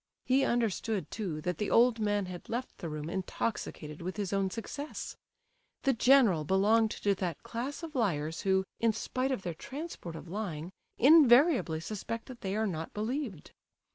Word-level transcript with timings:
He 0.25 0.43
understood, 0.43 1.11
too, 1.11 1.41
that 1.41 1.59
the 1.59 1.69
old 1.69 1.99
man 1.99 2.25
had 2.25 2.49
left 2.49 2.79
the 2.79 2.89
room 2.89 3.07
intoxicated 3.07 4.01
with 4.01 4.17
his 4.17 4.33
own 4.33 4.49
success. 4.49 5.15
The 5.83 5.93
general 5.93 6.43
belonged 6.43 6.89
to 6.89 7.13
that 7.13 7.43
class 7.43 7.83
of 7.83 7.93
liars, 7.93 8.41
who, 8.41 8.63
in 8.79 8.93
spite 8.93 9.31
of 9.31 9.43
their 9.43 9.53
transports 9.53 10.17
of 10.17 10.27
lying, 10.27 10.71
invariably 10.97 11.81
suspect 11.81 12.25
that 12.29 12.41
they 12.41 12.55
are 12.55 12.65
not 12.65 12.95
believed. 12.95 13.51